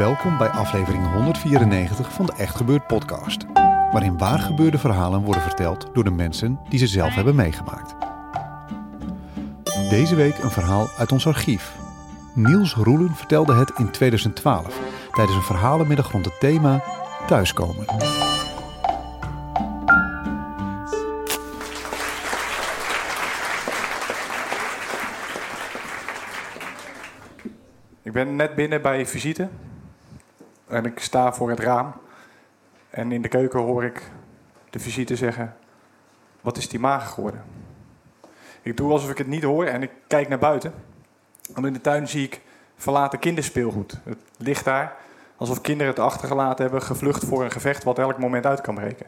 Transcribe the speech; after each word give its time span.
Welkom 0.00 0.38
bij 0.38 0.48
aflevering 0.48 1.12
194 1.12 2.12
van 2.12 2.26
de 2.26 2.32
Echt 2.32 2.56
Gebeurd 2.56 2.86
podcast. 2.86 3.46
Waarin 3.92 4.18
waargebeurde 4.18 4.78
verhalen 4.78 5.22
worden 5.22 5.42
verteld 5.42 5.90
door 5.92 6.04
de 6.04 6.10
mensen 6.10 6.60
die 6.68 6.78
ze 6.78 6.86
zelf 6.86 7.14
hebben 7.14 7.34
meegemaakt. 7.34 7.94
Deze 9.90 10.14
week 10.14 10.38
een 10.38 10.50
verhaal 10.50 10.88
uit 10.98 11.12
ons 11.12 11.26
archief. 11.26 11.76
Niels 12.34 12.74
Roelen 12.74 13.14
vertelde 13.14 13.54
het 13.54 13.72
in 13.76 13.90
2012 13.90 14.80
tijdens 15.12 15.36
een 15.36 15.42
verhalenmiddag 15.42 16.12
rond 16.12 16.24
het 16.24 16.40
thema 16.40 16.82
Thuiskomen. 17.26 17.84
Ik 28.02 28.12
ben 28.12 28.36
net 28.36 28.54
binnen 28.54 28.82
bij 28.82 29.06
visite. 29.06 29.48
En 30.70 30.84
ik 30.84 30.98
sta 30.98 31.32
voor 31.32 31.50
het 31.50 31.60
raam. 31.60 31.92
En 32.90 33.12
in 33.12 33.22
de 33.22 33.28
keuken 33.28 33.60
hoor 33.60 33.84
ik 33.84 34.10
de 34.70 34.78
visite 34.78 35.16
zeggen: 35.16 35.56
Wat 36.40 36.56
is 36.56 36.68
die 36.68 36.80
mager 36.80 37.08
geworden? 37.08 37.44
Ik 38.62 38.76
doe 38.76 38.92
alsof 38.92 39.10
ik 39.10 39.18
het 39.18 39.26
niet 39.26 39.42
hoor 39.42 39.64
en 39.64 39.82
ik 39.82 39.90
kijk 40.06 40.28
naar 40.28 40.38
buiten. 40.38 40.74
En 41.54 41.64
in 41.64 41.72
de 41.72 41.80
tuin 41.80 42.08
zie 42.08 42.24
ik 42.24 42.40
verlaten 42.76 43.18
kinderspeelgoed. 43.18 43.98
Het 44.04 44.18
ligt 44.36 44.64
daar 44.64 44.96
alsof 45.36 45.60
kinderen 45.60 45.92
het 45.92 46.02
achtergelaten 46.02 46.62
hebben, 46.62 46.82
gevlucht 46.82 47.24
voor 47.24 47.44
een 47.44 47.50
gevecht 47.50 47.84
wat 47.84 47.98
elk 47.98 48.18
moment 48.18 48.46
uit 48.46 48.60
kan 48.60 48.74
breken. 48.74 49.06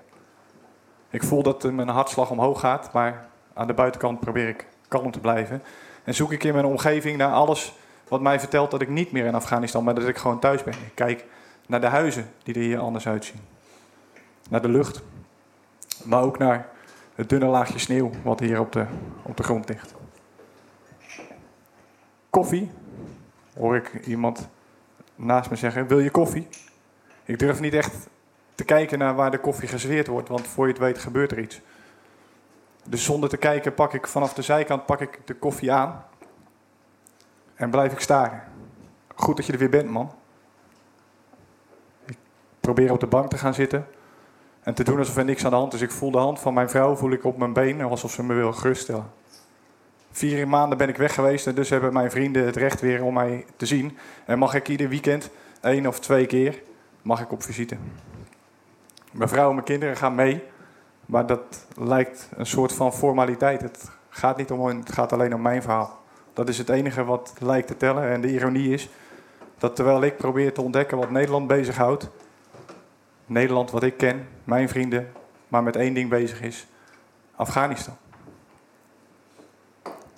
Ik 1.11 1.23
voel 1.23 1.43
dat 1.43 1.73
mijn 1.73 1.89
hartslag 1.89 2.31
omhoog 2.31 2.61
gaat, 2.61 2.93
maar 2.93 3.27
aan 3.55 3.67
de 3.67 3.75
buitenkant 3.75 4.21
probeer 4.21 4.49
ik 4.49 4.67
kalm 4.89 5.11
te 5.11 5.21
blijven. 5.21 5.63
En 6.05 6.15
zoek 6.15 6.33
ik 6.33 6.45
in 6.45 6.53
mijn 6.53 6.65
omgeving 6.65 7.17
naar 7.17 7.33
alles 7.33 7.75
wat 8.09 8.21
mij 8.21 8.41
vertelt 8.41 8.71
dat 8.71 8.81
ik 8.81 8.89
niet 8.89 9.13
meer 9.13 9.25
in 9.25 9.35
Afghanistan 9.35 9.85
maar 9.85 9.95
dat 9.95 10.09
ik 10.09 10.17
gewoon 10.17 10.39
thuis 10.39 10.63
ben. 10.63 10.73
Ik 10.73 10.95
kijk 10.95 11.25
naar 11.67 11.81
de 11.81 11.87
huizen 11.87 12.31
die 12.43 12.55
er 12.55 12.61
hier 12.61 12.79
anders 12.79 13.07
uitzien. 13.07 13.41
Naar 14.51 14.63
de 14.63 14.69
lucht. 14.69 15.03
Maar 16.05 16.23
ook 16.23 16.39
naar 16.39 16.69
het 17.15 17.29
dunne 17.29 17.47
laagje 17.47 17.79
sneeuw 17.79 18.11
wat 18.23 18.41
hier 18.41 18.61
op 18.61 18.73
de, 18.73 18.87
op 19.23 19.37
de 19.37 19.43
grond 19.43 19.69
ligt. 19.69 19.95
Koffie, 22.31 22.71
hoor 23.55 23.77
ik 23.77 24.07
iemand 24.07 24.49
naast 25.17 25.51
me 25.51 25.57
zeggen. 25.57 25.87
Wil 25.87 25.99
je 25.99 26.11
koffie? 26.11 26.49
Ik 27.25 27.39
durf 27.39 27.61
niet 27.61 27.75
echt 27.75 28.09
te 28.55 28.65
kijken 28.65 28.99
naar 28.99 29.15
waar 29.15 29.31
de 29.31 29.39
koffie 29.39 29.69
geserveerd 29.69 30.07
wordt, 30.07 30.29
want 30.29 30.47
voor 30.47 30.67
je 30.67 30.73
het 30.73 30.83
weet 30.83 30.99
gebeurt 30.99 31.31
er 31.31 31.39
iets. 31.39 31.61
Dus 32.85 33.05
zonder 33.05 33.29
te 33.29 33.37
kijken 33.37 33.75
pak 33.75 33.95
ik 33.95 34.07
vanaf 34.07 34.35
de 34.35 34.43
zijkant 34.43 34.87
pak 34.87 35.01
ik 35.01 35.21
de 35.25 35.35
koffie 35.35 35.73
aan 35.73 36.05
en 37.55 37.71
blijf 37.71 37.93
ik 37.93 38.01
staren. 38.01 38.43
Goed 39.15 39.37
dat 39.37 39.47
je 39.47 39.53
er 39.53 39.59
weer 39.59 39.69
bent, 39.69 39.91
man. 39.91 40.13
Ik 42.73 42.79
probeer 42.79 42.95
op 42.95 43.01
de 43.01 43.17
bank 43.17 43.31
te 43.31 43.39
gaan 43.39 43.55
zitten 43.55 43.87
en 44.63 44.75
te 44.75 44.85
doen 44.85 44.99
alsof 44.99 45.17
er 45.17 45.25
niks 45.25 45.45
aan 45.45 45.51
de 45.51 45.57
hand 45.57 45.73
is. 45.73 45.81
Ik 45.81 45.91
voel 45.91 46.11
de 46.11 46.19
hand 46.19 46.41
van 46.41 46.55
mijn 46.55 46.71
vrouw 46.71 46.95
voel 46.95 47.11
ik 47.11 47.25
op 47.25 47.39
mijn 47.39 47.53
been 47.53 47.83
alsof 47.83 48.13
ze 48.13 48.23
me 48.23 48.35
wil 48.35 48.53
geruststellen. 48.53 49.11
Vier 50.11 50.49
maanden 50.49 50.79
ben 50.79 50.89
ik 50.89 50.97
weg 50.97 51.15
geweest 51.15 51.47
en 51.47 51.55
dus 51.55 51.71
hebben 51.71 51.93
mijn 51.93 52.11
vrienden 52.11 52.45
het 52.47 52.57
recht 52.57 52.81
weer 52.81 53.05
om 53.05 53.15
mij 53.15 53.45
te 53.57 53.67
zien. 53.67 53.99
En 54.25 54.39
mag 54.39 54.55
ik 54.55 54.69
ieder 54.69 54.89
weekend, 54.89 55.31
één 55.61 55.87
of 55.87 56.01
twee 56.01 56.27
keer, 56.27 56.63
mag 57.03 57.21
ik 57.21 57.33
op 57.33 57.43
visite. 57.43 57.77
Mijn 59.13 59.29
vrouw 59.29 59.49
en 59.49 59.55
mijn 59.55 59.67
kinderen 59.67 59.97
gaan 59.97 60.15
mee, 60.15 60.43
maar 61.07 61.27
dat 61.27 61.67
lijkt 61.77 62.29
een 62.37 62.47
soort 62.47 62.73
van 62.73 62.93
formaliteit. 62.93 63.63
Het 63.63 63.91
gaat 64.09 64.37
niet 64.37 64.51
om 64.51 64.67
hen, 64.67 64.79
het 64.79 64.93
gaat 64.93 65.13
alleen 65.13 65.35
om 65.35 65.43
mijn 65.43 65.63
verhaal. 65.63 66.01
Dat 66.33 66.49
is 66.49 66.59
het 66.59 66.69
enige 66.69 67.05
wat 67.05 67.35
lijkt 67.39 67.67
te 67.67 67.77
tellen. 67.77 68.09
En 68.09 68.21
de 68.21 68.33
ironie 68.33 68.73
is 68.73 68.89
dat 69.59 69.77
terwijl 69.77 70.03
ik 70.03 70.17
probeer 70.17 70.53
te 70.53 70.63
ontdekken 70.63 70.99
wat 70.99 71.11
Nederland 71.11 71.47
bezighoudt, 71.47 72.11
Nederland 73.27 73.71
wat 73.71 73.83
ik 73.83 73.97
ken, 73.97 74.29
mijn 74.45 74.69
vrienden, 74.69 75.13
maar 75.49 75.63
met 75.63 75.77
één 75.77 75.95
ding 75.95 76.11
bezig 76.11 76.43
is: 76.43 76.67
Afghanistan. 77.37 77.97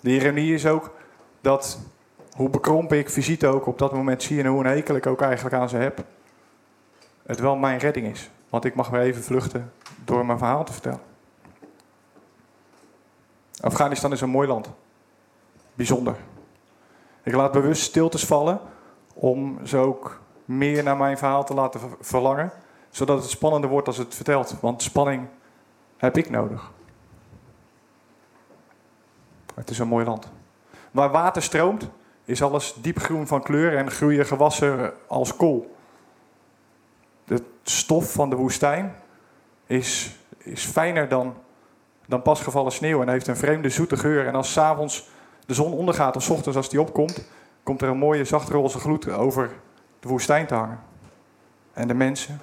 De 0.01 0.11
ironie 0.11 0.55
is 0.55 0.67
ook 0.67 0.95
dat, 1.41 1.79
hoe 2.37 2.49
bekrompen 2.49 2.99
ik 2.99 3.11
visite 3.11 3.47
ook 3.47 3.67
op 3.67 3.79
dat 3.79 3.93
moment 3.93 4.23
zie 4.23 4.41
en 4.41 4.47
hoe 4.47 4.65
een 4.65 4.71
hekel 4.71 4.97
ik 4.97 5.07
ook 5.07 5.21
eigenlijk 5.21 5.55
aan 5.55 5.69
ze 5.69 5.77
heb, 5.77 6.05
het 7.23 7.41
wel 7.41 7.57
mijn 7.57 7.79
redding 7.79 8.07
is. 8.07 8.31
Want 8.49 8.65
ik 8.65 8.75
mag 8.75 8.89
weer 8.89 9.01
even 9.01 9.23
vluchten 9.23 9.73
door 10.05 10.27
mijn 10.27 10.39
verhaal 10.39 10.65
te 10.65 10.73
vertellen. 10.73 11.01
Afghanistan 13.61 14.13
is 14.13 14.21
een 14.21 14.31
mooi 14.31 14.49
land. 14.49 14.71
Bijzonder. 15.75 16.17
Ik 17.23 17.35
laat 17.35 17.53
bewust 17.53 17.83
stiltes 17.83 18.25
vallen 18.25 18.61
om 19.15 19.67
ze 19.67 19.77
ook 19.77 20.21
meer 20.45 20.83
naar 20.83 20.97
mijn 20.97 21.19
verhaal 21.19 21.45
te 21.45 21.55
laten 21.55 21.81
verlangen, 22.01 22.53
zodat 22.95 23.23
het 23.23 23.31
spannender 23.31 23.71
wordt 23.71 23.87
als 23.87 23.99
het 23.99 24.15
vertelt. 24.15 24.57
Want 24.61 24.83
spanning 24.83 25.27
heb 25.97 26.17
ik 26.17 26.31
nodig. 26.31 26.71
Het 29.55 29.71
is 29.71 29.79
een 29.79 29.89
mooi 29.89 30.05
land. 30.05 30.29
Waar 30.91 31.11
water 31.11 31.43
stroomt, 31.43 31.89
is 32.25 32.43
alles 32.43 32.75
diepgroen 32.81 33.27
van 33.27 33.43
kleur 33.43 33.77
en 33.77 33.91
groeien 33.91 34.27
gewassen 34.27 34.93
als 35.07 35.37
kool. 35.37 35.77
De 37.25 37.43
stof 37.63 38.13
van 38.13 38.31
de 38.31 38.37
woestijn 38.37 38.95
is, 39.67 40.17
is 40.39 40.65
fijner 40.65 41.09
dan, 41.09 41.35
dan 42.07 42.23
pasgevallen 42.23 42.73
sneeuw 42.73 43.03
en 43.03 43.09
heeft 43.09 43.27
een 43.27 43.37
vreemde 43.37 43.69
zoete 43.69 43.97
geur. 43.97 44.27
En 44.27 44.35
als 44.35 44.53
s'avonds 44.53 45.09
de 45.47 45.55
zon 45.55 45.73
ondergaat 45.73 46.17
of 46.17 46.23
s 46.23 46.31
ochtends 46.31 46.57
als 46.57 46.69
die 46.69 46.81
opkomt, 46.81 47.29
komt 47.63 47.83
er 47.83 47.89
een 47.89 47.99
mooie 47.99 48.25
zachtroze 48.25 48.79
gloed 48.79 49.09
over 49.09 49.51
de 50.01 50.09
woestijn 50.09 50.47
te 50.47 50.55
hangen. 50.55 50.81
En 51.73 51.89
de 51.89 51.95
mensen. 51.95 52.41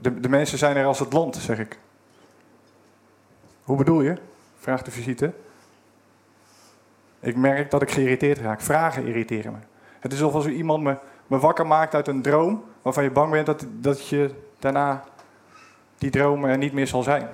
De, 0.00 0.20
de 0.20 0.28
mensen 0.28 0.58
zijn 0.58 0.76
er 0.76 0.84
als 0.84 0.98
het 0.98 1.12
land, 1.12 1.36
zeg 1.36 1.58
ik. 1.58 1.78
Hoe 3.62 3.76
bedoel 3.76 4.00
je? 4.00 4.16
vraagt 4.58 4.84
de 4.84 4.90
visite. 4.90 5.32
Ik 7.20 7.36
merk 7.36 7.70
dat 7.70 7.82
ik 7.82 7.90
geïrriteerd 7.90 8.38
raak. 8.38 8.60
Vragen 8.60 9.06
irriteren 9.06 9.52
me. 9.52 9.58
Het 10.00 10.12
is 10.12 10.22
alsof 10.22 10.46
iemand 10.46 10.82
me, 10.82 10.96
wakker 11.26 11.66
maakt 11.66 11.94
uit 11.94 12.08
een 12.08 12.22
droom 12.22 12.64
waarvan 12.82 13.02
je 13.02 13.10
bang 13.10 13.30
bent 13.30 13.46
dat, 13.46 13.66
dat 13.70 14.08
je 14.08 14.30
daarna 14.58 15.04
die 15.98 16.10
droom 16.10 16.44
er 16.44 16.58
niet 16.58 16.72
meer 16.72 16.86
zal 16.86 17.02
zijn. 17.02 17.28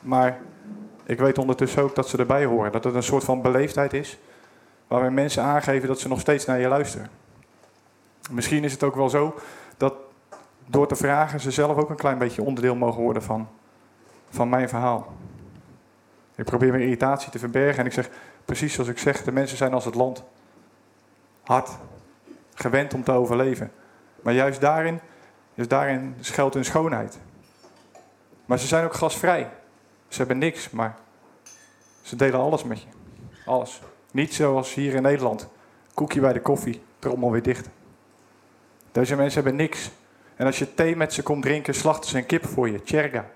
Maar 0.00 0.38
ik 1.04 1.18
weet 1.18 1.38
ondertussen 1.38 1.82
ook 1.82 1.94
dat 1.94 2.08
ze 2.08 2.18
erbij 2.18 2.44
horen. 2.44 2.72
Dat 2.72 2.84
het 2.84 2.94
een 2.94 3.02
soort 3.02 3.24
van 3.24 3.42
beleefdheid 3.42 3.92
is. 3.92 4.18
Waarin 4.86 5.14
mensen 5.14 5.42
aangeven 5.42 5.88
dat 5.88 6.00
ze 6.00 6.08
nog 6.08 6.20
steeds 6.20 6.44
naar 6.44 6.60
je 6.60 6.68
luisteren. 6.68 7.08
Misschien 8.30 8.64
is 8.64 8.72
het 8.72 8.82
ook 8.82 8.94
wel 8.94 9.08
zo 9.08 9.34
dat 9.76 9.94
door 10.66 10.86
te 10.86 10.96
vragen 10.96 11.40
ze 11.40 11.50
zelf 11.50 11.76
ook 11.76 11.90
een 11.90 11.96
klein 11.96 12.18
beetje 12.18 12.42
onderdeel 12.42 12.74
mogen 12.74 13.02
worden 13.02 13.22
van, 13.22 13.48
van 14.30 14.48
mijn 14.48 14.68
verhaal. 14.68 15.12
Ik 16.34 16.44
probeer 16.44 16.70
mijn 16.70 16.82
irritatie 16.82 17.30
te 17.30 17.38
verbergen 17.38 17.78
en 17.78 17.86
ik 17.86 17.92
zeg 17.92 18.10
precies 18.44 18.74
zoals 18.74 18.90
ik 18.90 18.98
zeg: 18.98 19.24
de 19.24 19.32
mensen 19.32 19.56
zijn 19.56 19.74
als 19.74 19.84
het 19.84 19.94
land. 19.94 20.22
Hard. 21.42 21.70
Gewend 22.54 22.94
om 22.94 23.04
te 23.04 23.12
overleven. 23.12 23.72
Maar 24.22 24.34
juist 24.34 24.60
daarin, 24.60 25.00
juist 25.54 25.70
daarin 25.70 26.14
schuilt 26.20 26.54
hun 26.54 26.64
schoonheid. 26.64 27.18
Maar 28.44 28.58
ze 28.58 28.66
zijn 28.66 28.84
ook 28.84 28.94
gasvrij. 28.94 29.50
Ze 30.08 30.18
hebben 30.18 30.38
niks, 30.38 30.70
maar 30.70 30.96
ze 32.02 32.16
delen 32.16 32.40
alles 32.40 32.64
met 32.64 32.80
je. 32.80 32.86
Alles. 33.46 33.80
Niet 34.10 34.34
zoals 34.34 34.74
hier 34.74 34.94
in 34.94 35.02
Nederland. 35.02 35.48
Koekje 35.94 36.20
bij 36.20 36.32
de 36.32 36.40
koffie, 36.40 36.82
trommel 36.98 37.30
weer 37.30 37.42
dicht. 37.42 37.68
Deze 38.92 39.16
mensen 39.16 39.42
hebben 39.42 39.60
niks. 39.60 39.90
En 40.36 40.46
als 40.46 40.58
je 40.58 40.74
thee 40.74 40.96
met 40.96 41.12
ze 41.12 41.22
komt 41.22 41.42
drinken, 41.42 41.74
slachten 41.74 42.10
ze 42.10 42.18
een 42.18 42.26
kip 42.26 42.46
voor 42.46 42.68
je, 42.68 42.82
tjerga. 42.82 43.30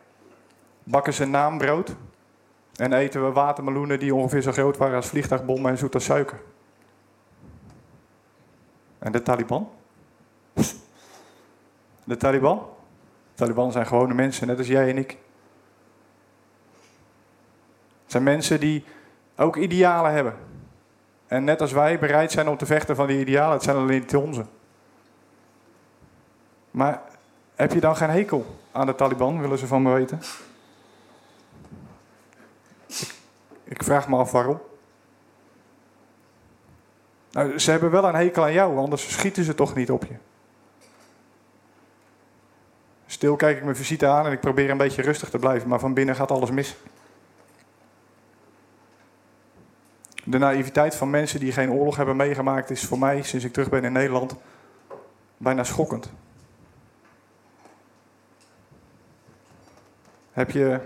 Bakken 0.83 1.15
ze 1.15 1.25
naambrood. 1.25 1.95
En 2.77 2.93
eten 2.93 3.25
we 3.25 3.33
watermeloenen 3.33 3.99
die 3.99 4.15
ongeveer 4.15 4.43
zo 4.43 4.53
groot 4.53 4.77
waren 4.77 4.97
als 4.97 5.07
vliegtuigbommen 5.07 5.71
en 5.71 5.79
zoet 5.79 5.95
als 5.95 6.05
suiker. 6.05 6.41
En 8.99 9.13
de 9.13 9.23
Taliban? 9.23 9.71
De 12.05 12.17
Taliban? 12.17 12.59
De 12.59 13.35
Taliban 13.35 13.73
zijn 13.73 13.87
gewone 13.87 14.15
mensen, 14.15 14.47
net 14.47 14.59
als 14.59 14.67
jij 14.67 14.89
en 14.91 14.99
ik. 14.99 15.11
Het 18.03 18.17
zijn 18.17 18.23
mensen 18.23 18.61
die 18.61 18.85
ook 19.37 19.57
idealen 19.57 20.13
hebben. 20.13 20.37
En 21.27 21.45
net 21.45 21.61
als 21.61 21.73
wij 21.73 21.99
bereid 21.99 22.33
zijn 22.33 22.49
om 22.49 22.57
te 22.57 22.67
vechten 22.67 22.97
van 22.97 23.07
die 23.07 23.21
idealen, 23.21 23.53
het 23.53 23.63
zijn 23.63 23.77
alleen 23.77 24.01
niet 24.01 24.17
onze. 24.17 24.45
Maar 26.79 27.03
heb 27.55 27.73
je 27.73 27.81
dan 27.81 27.97
geen 27.97 28.11
hekel 28.11 28.47
aan 28.73 28.87
de 28.87 28.95
Taliban, 28.95 29.41
willen 29.41 29.59
ze 29.59 29.67
van 29.67 29.83
me 29.83 29.93
weten? 29.93 30.21
Ik, 33.65 33.83
vraag 33.83 34.09
me 34.09 34.17
af 34.17 34.33
waarom. 34.33 34.61
Nou, 37.31 37.59
ze 37.59 37.71
hebben 37.71 37.91
wel 37.91 38.05
een 38.05 38.15
hekel 38.15 38.43
aan 38.43 38.53
jou, 38.53 38.79
anders 38.79 39.13
schieten 39.13 39.45
ze 39.45 39.55
toch 39.55 39.75
niet 39.75 39.91
op 39.91 40.05
je. 40.05 40.15
Stil 43.07 43.37
kijk 43.37 43.57
ik 43.57 43.65
mijn 43.65 43.77
visite 43.77 44.07
aan 44.07 44.27
en 44.27 44.33
ik 44.33 44.41
probeer 44.41 44.71
een 44.71 44.77
beetje 44.77 45.03
rustig 45.03 45.31
te 45.31 45.39
blijven, 45.39 45.69
maar 45.69 45.81
van 45.81 45.95
binnen 45.95 46.15
gaat 46.15 46.31
alles 46.31 46.51
mis. 46.51 46.77
de 50.25 50.39
naïviteit 50.39 50.95
van 50.95 51.11
mensen 51.11 51.41
die 51.41 51.53
geen 51.53 51.71
oorlog 51.71 51.97
hebben 51.97 52.17
meegemaakt 52.17 52.71
is 52.71 52.87
voor 52.87 52.99
mij, 52.99 53.23
sinds 53.23 53.45
ik 53.45 53.53
terug 53.53 53.69
ben 53.69 53.85
in 53.85 53.93
Nederland, 53.93 54.35
bijna 55.37 55.65
schokkend. 55.65 56.11
Heb 60.39 60.51
je 60.51 60.81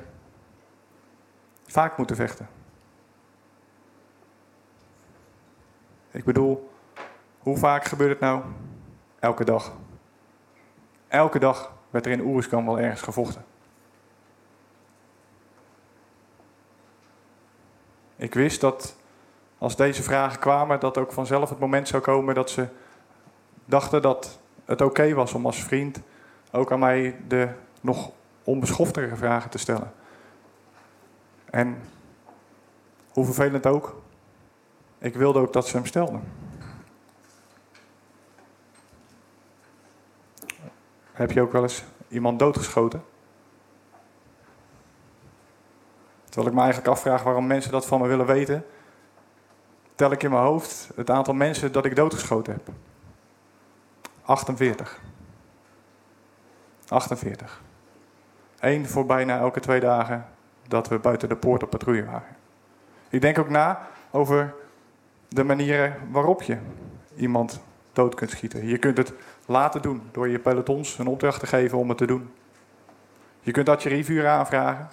vaak 1.66 1.96
moeten 1.96 2.16
vechten? 2.16 2.48
Ik 6.10 6.24
bedoel, 6.24 6.70
hoe 7.38 7.56
vaak 7.56 7.84
gebeurt 7.84 8.10
het 8.10 8.20
nou? 8.20 8.42
Elke 9.18 9.44
dag. 9.44 9.72
Elke 11.08 11.38
dag 11.38 11.72
werd 11.90 12.06
er 12.06 12.12
in 12.12 12.20
Oeruzkan 12.20 12.64
wel 12.64 12.78
ergens 12.78 13.02
gevochten. 13.02 13.44
Ik 18.16 18.34
wist 18.34 18.60
dat 18.60 18.96
als 19.58 19.76
deze 19.76 20.02
vragen 20.02 20.38
kwamen, 20.38 20.80
dat 20.80 20.98
ook 20.98 21.12
vanzelf 21.12 21.48
het 21.48 21.58
moment 21.58 21.88
zou 21.88 22.02
komen 22.02 22.34
dat 22.34 22.50
ze 22.50 22.68
dachten 23.64 24.02
dat 24.02 24.38
het 24.64 24.80
oké 24.80 25.14
was 25.14 25.32
om 25.32 25.46
als 25.46 25.64
vriend 25.64 26.00
ook 26.50 26.72
aan 26.72 26.78
mij 26.78 27.16
de 27.28 27.48
nog 27.80 28.12
onbeschoftere 28.44 29.16
vragen 29.16 29.50
te 29.50 29.58
stellen. 29.58 29.92
En 31.50 31.82
hoe 33.12 33.24
vervelend 33.24 33.66
ook, 33.66 34.02
ik 34.98 35.14
wilde 35.14 35.38
ook 35.38 35.52
dat 35.52 35.66
ze 35.66 35.76
hem 35.76 35.86
stelden. 35.86 36.22
Heb 41.12 41.30
je 41.30 41.40
ook 41.40 41.52
wel 41.52 41.62
eens 41.62 41.84
iemand 42.08 42.38
doodgeschoten? 42.38 43.04
Terwijl 46.24 46.48
ik 46.48 46.54
me 46.54 46.60
eigenlijk 46.62 46.92
afvraag 46.92 47.22
waarom 47.22 47.46
mensen 47.46 47.72
dat 47.72 47.86
van 47.86 48.00
me 48.00 48.06
willen 48.06 48.26
weten, 48.26 48.66
tel 49.94 50.12
ik 50.12 50.22
in 50.22 50.30
mijn 50.30 50.42
hoofd 50.42 50.90
het 50.94 51.10
aantal 51.10 51.34
mensen 51.34 51.72
dat 51.72 51.84
ik 51.84 51.96
doodgeschoten 51.96 52.52
heb. 52.52 52.68
48. 54.22 55.00
48. 56.88 57.62
Eén 58.62 58.88
voor 58.88 59.06
bijna 59.06 59.38
elke 59.38 59.60
twee 59.60 59.80
dagen 59.80 60.26
dat 60.68 60.88
we 60.88 60.98
buiten 60.98 61.28
de 61.28 61.36
poort 61.36 61.62
op 61.62 61.70
patrouille 61.70 62.04
waren. 62.04 62.36
Ik 63.08 63.20
denk 63.20 63.38
ook 63.38 63.48
na 63.48 63.86
over 64.10 64.54
de 65.28 65.44
manieren 65.44 65.94
waarop 66.10 66.42
je 66.42 66.58
iemand 67.16 67.62
dood 67.92 68.14
kunt 68.14 68.30
schieten. 68.30 68.66
Je 68.66 68.78
kunt 68.78 68.96
het 68.96 69.12
laten 69.46 69.82
doen 69.82 70.02
door 70.12 70.28
je 70.28 70.38
pelotons 70.38 70.98
een 70.98 71.06
opdracht 71.06 71.40
te 71.40 71.46
geven 71.46 71.78
om 71.78 71.88
het 71.88 71.98
te 71.98 72.06
doen. 72.06 72.30
Je 73.40 73.50
kunt 73.50 73.68
artillerievuur 73.68 74.28
aanvragen, 74.28 74.88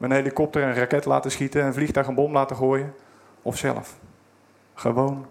een 0.00 0.12
helikopter 0.12 0.62
een 0.62 0.74
raket 0.74 1.04
laten 1.04 1.30
schieten, 1.30 1.64
een 1.64 1.74
vliegtuig 1.74 2.06
een 2.06 2.14
bom 2.14 2.32
laten 2.32 2.56
gooien, 2.56 2.94
of 3.42 3.56
zelf. 3.56 3.98
Gewoon 4.74 5.26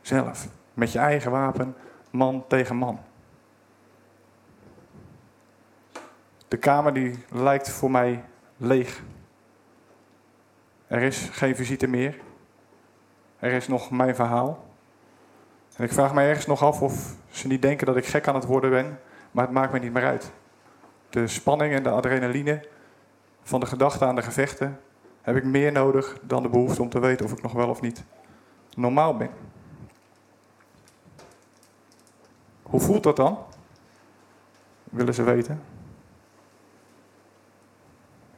zelf, 0.00 0.48
met 0.74 0.92
je 0.92 0.98
eigen 0.98 1.30
wapen, 1.30 1.74
man 2.10 2.44
tegen 2.48 2.76
man. 2.76 3.00
De 6.50 6.56
kamer 6.56 6.94
die 6.94 7.24
lijkt 7.28 7.70
voor 7.70 7.90
mij 7.90 8.24
leeg. 8.56 9.02
Er 10.86 11.02
is 11.02 11.28
geen 11.32 11.56
visite 11.56 11.86
meer. 11.86 12.20
Er 13.38 13.52
is 13.52 13.68
nog 13.68 13.90
mijn 13.90 14.14
verhaal. 14.14 14.64
En 15.76 15.84
ik 15.84 15.92
vraag 15.92 16.14
me 16.14 16.22
ergens 16.22 16.46
nog 16.46 16.62
af 16.62 16.82
of 16.82 17.14
ze 17.28 17.46
niet 17.46 17.62
denken 17.62 17.86
dat 17.86 17.96
ik 17.96 18.06
gek 18.06 18.28
aan 18.28 18.34
het 18.34 18.44
worden 18.44 18.70
ben, 18.70 19.00
maar 19.30 19.44
het 19.44 19.52
maakt 19.52 19.72
me 19.72 19.78
niet 19.78 19.92
meer 19.92 20.04
uit. 20.04 20.32
De 21.10 21.26
spanning 21.26 21.74
en 21.74 21.82
de 21.82 21.90
adrenaline 21.90 22.66
van 23.42 23.60
de 23.60 23.66
gedachte 23.66 24.04
aan 24.04 24.14
de 24.16 24.22
gevechten 24.22 24.80
heb 25.22 25.36
ik 25.36 25.44
meer 25.44 25.72
nodig 25.72 26.18
dan 26.22 26.42
de 26.42 26.48
behoefte 26.48 26.82
om 26.82 26.88
te 26.88 27.00
weten 27.00 27.26
of 27.26 27.32
ik 27.32 27.42
nog 27.42 27.52
wel 27.52 27.68
of 27.68 27.80
niet 27.80 28.04
normaal 28.76 29.16
ben. 29.16 29.30
Hoe 32.62 32.80
voelt 32.80 33.02
dat 33.02 33.16
dan? 33.16 33.38
Willen 34.84 35.14
ze 35.14 35.22
weten? 35.22 35.78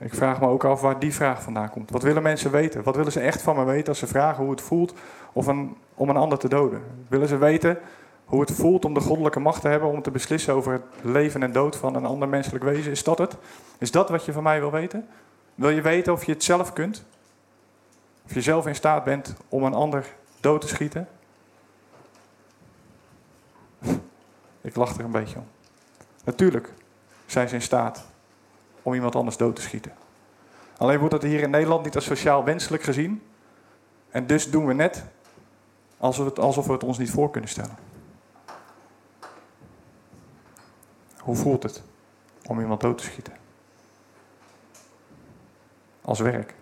Ik 0.03 0.15
vraag 0.15 0.41
me 0.41 0.47
ook 0.47 0.65
af 0.65 0.81
waar 0.81 0.99
die 0.99 1.15
vraag 1.15 1.43
vandaan 1.43 1.71
komt. 1.71 1.91
Wat 1.91 2.03
willen 2.03 2.23
mensen 2.23 2.51
weten? 2.51 2.83
Wat 2.83 2.97
willen 2.97 3.13
ze 3.13 3.21
echt 3.21 3.43
van 3.43 3.57
me 3.57 3.65
weten 3.65 3.89
als 3.89 3.99
ze 3.99 4.07
vragen 4.07 4.43
hoe 4.43 4.51
het 4.51 4.61
voelt 4.61 4.95
of 5.33 5.47
een, 5.47 5.77
om 5.95 6.09
een 6.09 6.17
ander 6.17 6.39
te 6.39 6.49
doden? 6.49 6.83
Willen 7.09 7.29
ze 7.29 7.37
weten 7.37 7.79
hoe 8.25 8.41
het 8.41 8.53
voelt 8.53 8.85
om 8.85 8.95
de 8.95 9.01
goddelijke 9.01 9.41
macht 9.41 9.61
te 9.61 9.69
hebben 9.69 9.89
om 9.89 10.03
te 10.03 10.11
beslissen 10.11 10.55
over 10.55 10.73
het 10.73 10.83
leven 11.03 11.43
en 11.43 11.53
dood 11.53 11.77
van 11.77 11.95
een 11.95 12.05
ander 12.05 12.29
menselijk 12.29 12.65
wezen? 12.65 12.91
Is 12.91 13.05
dat 13.05 13.19
het? 13.19 13.37
Is 13.79 13.91
dat 13.91 14.09
wat 14.09 14.25
je 14.25 14.33
van 14.33 14.43
mij 14.43 14.61
wil 14.61 14.71
weten? 14.71 15.09
Wil 15.55 15.71
je 15.71 15.81
weten 15.81 16.13
of 16.13 16.25
je 16.25 16.33
het 16.33 16.45
zelf 16.45 16.73
kunt? 16.73 17.05
Of 18.25 18.35
je 18.35 18.41
zelf 18.41 18.67
in 18.67 18.75
staat 18.75 19.05
bent 19.05 19.35
om 19.49 19.65
een 19.65 19.75
ander 19.75 20.07
dood 20.41 20.61
te 20.61 20.69
schieten? 20.69 21.09
Ik 24.61 24.77
lach 24.77 24.99
er 24.99 25.05
een 25.05 25.11
beetje 25.11 25.39
om. 25.39 25.47
Natuurlijk 26.25 26.73
zijn 27.27 27.49
ze 27.49 27.55
in 27.55 27.63
staat 27.63 28.11
om 28.83 28.95
iemand 28.95 29.15
anders 29.17 29.37
dood 29.37 29.57
te 29.57 29.63
schieten. 29.63 29.93
Alleen 30.77 30.99
wordt 30.99 31.15
dat 31.15 31.23
hier 31.23 31.41
in 31.41 31.51
Nederland 31.51 31.85
niet 31.85 31.95
als 31.95 32.05
sociaal 32.05 32.45
wenselijk 32.45 32.83
gezien. 32.83 33.23
En 34.11 34.27
dus 34.27 34.51
doen 34.51 34.67
we 34.67 34.75
net 34.75 35.05
alsof, 35.99 36.25
het, 36.25 36.39
alsof 36.39 36.67
we 36.67 36.73
het 36.73 36.85
ons 36.85 36.99
niet 36.99 37.11
voor 37.11 37.31
kunnen 37.31 37.51
stellen. 37.51 37.77
Hoe 41.19 41.37
voelt 41.37 41.63
het 41.63 41.83
om 42.47 42.61
iemand 42.61 42.81
dood 42.81 42.99
te 42.99 43.05
schieten? 43.05 43.33
Als 46.03 46.21
werk. 46.21 46.55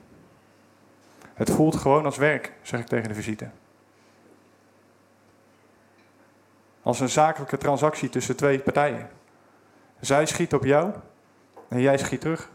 Het 1.35 1.51
voelt 1.51 1.77
gewoon 1.77 2.05
als 2.05 2.17
werk, 2.17 2.53
zeg 2.63 2.81
ik 2.81 2.87
tegen 2.87 3.09
de 3.09 3.15
visite. 3.15 3.51
Als 6.83 7.01
een 7.01 7.09
zakelijke 7.09 7.57
transactie 7.57 8.09
tussen 8.09 8.37
twee 8.37 8.61
partijen. 8.61 9.11
Zij 10.01 10.27
schiet 10.27 10.55
op 10.55 10.65
jou 10.65 10.93
en 11.71 11.81
jij 11.81 11.99
schiet 11.99 12.21
terug. 12.21 12.51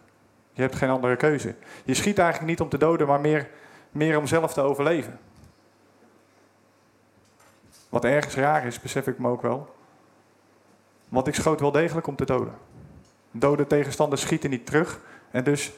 Je 0.52 0.62
hebt 0.62 0.76
geen 0.76 0.90
andere 0.90 1.16
keuze. 1.16 1.56
Je 1.84 1.94
schiet 1.94 2.18
eigenlijk 2.18 2.50
niet 2.50 2.62
om 2.62 2.70
te 2.70 2.78
doden, 2.78 3.08
maar 3.08 3.22
meer, 3.22 3.50
meer 3.92 4.18
om 4.18 4.28
zelf 4.28 4.54
te 4.54 4.62
overleven. 4.62 5.20
Wat 7.90 8.04
ergens 8.04 8.36
raar 8.36 8.66
is, 8.66 8.80
besef 8.80 9.08
ik 9.08 9.20
me 9.20 9.30
ook 9.30 9.42
wel. 9.42 9.76
Want 11.10 11.28
ik 11.28 11.36
schoot 11.36 11.60
wel 11.60 11.72
degelijk 11.72 12.08
om 12.08 12.16
te 12.16 12.26
doden. 12.26 12.54
Dode 13.32 13.68
tegenstanders 13.68 14.22
schieten 14.22 14.50
niet 14.50 14.66
terug 14.66 15.00
en 15.32 15.44
dus 15.44 15.72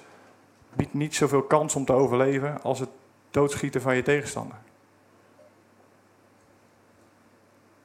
biedt 0.73 0.93
niet 0.93 1.15
zoveel 1.15 1.43
kans 1.43 1.75
om 1.75 1.85
te 1.85 1.93
overleven 1.93 2.61
als 2.61 2.79
het 2.79 2.89
doodschieten 3.31 3.81
van 3.81 3.95
je 3.95 4.01
tegenstander. 4.01 4.57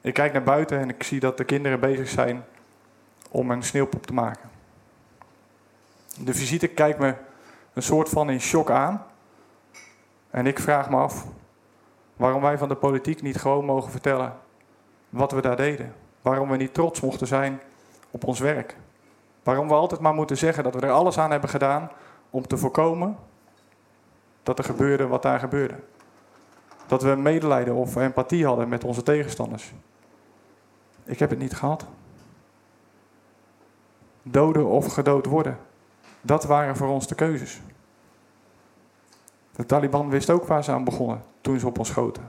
Ik 0.01 0.13
kijk 0.13 0.33
naar 0.33 0.43
buiten 0.43 0.79
en 0.79 0.89
ik 0.89 1.03
zie 1.03 1.19
dat 1.19 1.37
de 1.37 1.43
kinderen 1.43 1.79
bezig 1.79 2.07
zijn 2.07 2.45
om 3.29 3.51
een 3.51 3.63
sneeuwpop 3.63 4.05
te 4.05 4.13
maken. 4.13 4.52
De 6.19 6.33
visite 6.33 6.67
kijkt 6.67 6.99
me 6.99 7.15
een 7.73 7.83
soort 7.83 8.09
van 8.09 8.29
in 8.29 8.41
shock 8.41 8.69
aan. 8.69 9.05
En 10.29 10.47
ik 10.47 10.59
vraag 10.59 10.89
me 10.89 10.95
af 10.95 11.25
waarom 12.15 12.41
wij 12.41 12.57
van 12.57 12.67
de 12.67 12.75
politiek 12.75 13.21
niet 13.21 13.37
gewoon 13.37 13.65
mogen 13.65 13.91
vertellen 13.91 14.37
wat 15.09 15.31
we 15.31 15.41
daar 15.41 15.55
deden. 15.55 15.93
Waarom 16.21 16.49
we 16.49 16.57
niet 16.57 16.73
trots 16.73 17.01
mochten 17.01 17.27
zijn 17.27 17.61
op 18.11 18.23
ons 18.23 18.39
werk. 18.39 18.77
Waarom 19.43 19.67
we 19.67 19.73
altijd 19.73 20.01
maar 20.01 20.13
moeten 20.13 20.37
zeggen 20.37 20.63
dat 20.63 20.73
we 20.73 20.81
er 20.81 20.91
alles 20.91 21.17
aan 21.17 21.31
hebben 21.31 21.49
gedaan 21.49 21.91
om 22.29 22.47
te 22.47 22.57
voorkomen 22.57 23.17
dat 24.43 24.57
er 24.57 24.63
gebeurde 24.63 25.07
wat 25.07 25.21
daar 25.21 25.39
gebeurde. 25.39 25.75
Dat 26.87 27.01
we 27.01 27.15
medelijden 27.15 27.73
of 27.73 27.95
empathie 27.95 28.45
hadden 28.45 28.69
met 28.69 28.83
onze 28.83 29.03
tegenstanders. 29.03 29.73
Ik 31.03 31.19
heb 31.19 31.29
het 31.29 31.39
niet 31.39 31.55
gehad. 31.55 31.85
Doden 34.21 34.65
of 34.65 34.93
gedood 34.93 35.25
worden. 35.25 35.57
Dat 36.25 36.43
waren 36.43 36.75
voor 36.75 36.87
ons 36.87 37.07
de 37.07 37.15
keuzes. 37.15 37.61
De 39.55 39.65
Taliban 39.65 40.09
wist 40.09 40.29
ook 40.29 40.45
waar 40.45 40.63
ze 40.63 40.71
aan 40.71 40.83
begonnen 40.83 41.23
toen 41.41 41.59
ze 41.59 41.67
op 41.67 41.79
ons 41.79 41.87
schoten. 41.87 42.23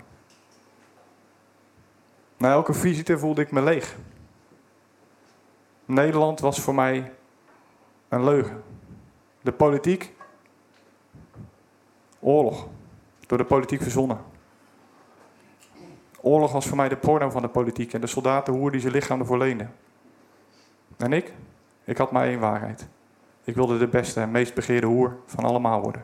Na 2.37 2.51
elke 2.51 2.73
visite 2.73 3.19
voelde 3.19 3.41
ik 3.41 3.51
me 3.51 3.63
leeg. 3.63 3.97
Nederland 5.85 6.41
was 6.41 6.61
voor 6.61 6.75
mij 6.75 7.13
een 8.09 8.25
leugen. 8.25 8.63
De 9.41 9.53
politiek, 9.53 10.15
oorlog, 12.21 12.69
door 13.27 13.39
de 13.39 13.45
politiek 13.45 13.83
verzonnen. 13.83 14.19
Oorlog 16.21 16.53
was 16.53 16.67
voor 16.67 16.77
mij 16.77 16.89
de 16.89 16.97
porno 16.97 17.31
van 17.31 17.43
de 17.43 17.49
politiek 17.49 17.93
en 17.93 18.01
de 18.01 18.07
soldaten 18.07 18.55
hoe 18.55 18.71
die 18.71 18.81
zijn 18.81 18.93
lichaam 18.93 19.21
ervoor. 19.21 19.43
En 20.97 21.13
ik? 21.13 21.33
Ik 21.85 21.97
had 21.97 22.11
maar 22.11 22.27
één 22.27 22.41
waarheid. 22.41 22.89
Ik 23.45 23.55
wilde 23.55 23.79
de 23.79 23.89
beste 23.89 24.21
en 24.21 24.31
meest 24.31 24.55
begeerde 24.55 24.87
hoer 24.87 25.17
van 25.27 25.45
allemaal 25.45 25.81
worden. 25.81 26.03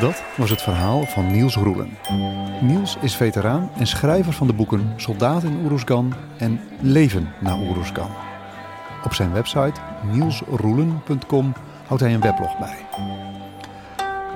Dat 0.00 0.22
was 0.36 0.50
het 0.50 0.62
verhaal 0.62 1.02
van 1.02 1.32
Niels 1.32 1.56
Roelen. 1.56 1.98
Niels 2.60 2.96
is 3.00 3.16
veteraan 3.16 3.70
en 3.76 3.86
schrijver 3.86 4.32
van 4.32 4.46
de 4.46 4.52
boeken 4.52 4.92
Soldaat 4.96 5.42
in 5.42 5.60
Oeroesgan 5.62 6.14
en 6.38 6.60
Leven 6.80 7.32
na 7.40 7.58
Oeroesgan. 7.58 8.10
Op 9.04 9.14
zijn 9.14 9.32
website 9.32 9.80
nielsroelen.com 10.12 11.52
houdt 11.86 12.02
hij 12.02 12.14
een 12.14 12.20
weblog 12.20 12.58
bij. 12.58 12.86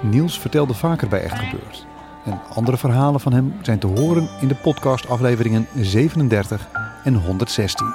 Niels 0.03 0.39
vertelde 0.39 0.75
vaker 0.75 1.09
bij 1.09 1.23
Echt 1.23 1.39
Gebeurd. 1.39 1.87
En 2.25 2.41
andere 2.55 2.77
verhalen 2.77 3.21
van 3.21 3.33
hem 3.33 3.55
zijn 3.63 3.79
te 3.79 3.87
horen 3.87 4.29
in 4.41 4.49
de 4.49 4.55
podcastafleveringen 4.55 5.67
37 5.75 6.69
en 7.05 7.15
116. 7.15 7.87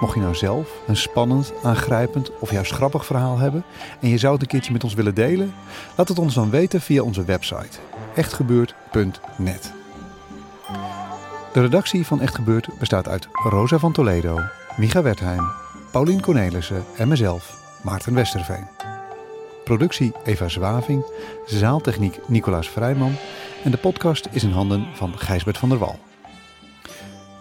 Mocht 0.00 0.14
je 0.14 0.20
nou 0.20 0.34
zelf 0.34 0.68
een 0.86 0.96
spannend, 0.96 1.52
aangrijpend 1.62 2.38
of 2.38 2.50
juist 2.50 2.72
grappig 2.72 3.06
verhaal 3.06 3.38
hebben 3.38 3.64
en 4.00 4.08
je 4.08 4.18
zou 4.18 4.32
het 4.32 4.42
een 4.42 4.48
keertje 4.48 4.72
met 4.72 4.84
ons 4.84 4.94
willen 4.94 5.14
delen, 5.14 5.54
laat 5.96 6.08
het 6.08 6.18
ons 6.18 6.34
dan 6.34 6.50
weten 6.50 6.80
via 6.80 7.02
onze 7.02 7.24
website 7.24 7.78
echtgebeurd.net. 8.14 9.72
De 11.52 11.60
redactie 11.60 12.06
van 12.06 12.20
Echt 12.20 12.34
Gebeurd 12.34 12.68
bestaat 12.78 13.08
uit 13.08 13.28
Rosa 13.32 13.78
van 13.78 13.92
Toledo, 13.92 14.38
Micha 14.76 15.02
Wertheim, 15.02 15.50
Paulien 15.90 16.20
Cornelissen 16.20 16.84
en 16.96 17.08
mezelf, 17.08 17.56
Maarten 17.82 18.14
Westerveen. 18.14 18.81
Productie 19.64 20.12
Eva 20.24 20.48
Zwaving, 20.48 21.04
zaaltechniek 21.46 22.18
Nicolaas 22.26 22.68
Vrijman 22.68 23.14
en 23.64 23.70
de 23.70 23.76
podcast 23.76 24.28
is 24.30 24.42
in 24.42 24.50
handen 24.50 24.86
van 24.94 25.18
Gijsbert 25.18 25.58
van 25.58 25.68
der 25.68 25.78
Wal. 25.78 25.98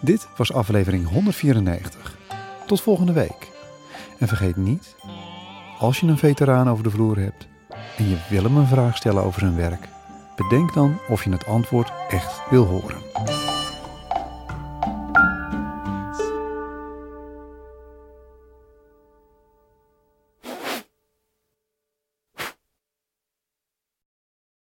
Dit 0.02 0.28
was 0.38 0.54
aflevering 0.54 1.08
194. 1.08 2.18
Tot 2.66 2.82
volgende 2.82 3.14
week. 3.14 3.52
En 4.18 4.28
vergeet 4.28 4.56
niet, 4.56 4.96
als 5.80 6.00
je 6.00 6.08
een 6.08 6.18
veteraan 6.18 6.70
over 6.70 6.84
de 6.84 6.90
vloer 6.90 7.18
hebt 7.18 7.48
en 7.98 8.10
je 8.10 8.18
wil 8.30 8.44
hem 8.44 8.58
een 8.58 8.68
vraag 8.68 8.98
stellen 8.98 9.24
over 9.24 9.40
zijn 9.40 9.56
werk, 9.56 9.88
bedenk 10.36 10.74
dan 10.74 10.98
of 11.10 11.24
je 11.24 11.32
het 11.32 11.46
antwoord 11.46 11.92
echt 12.10 12.42
wil 12.50 12.66
horen. 12.66 13.51